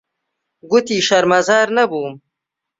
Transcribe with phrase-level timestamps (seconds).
[0.71, 2.13] گوتی شەرمەزار نەبووم.